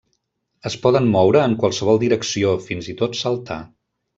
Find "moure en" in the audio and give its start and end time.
1.17-1.53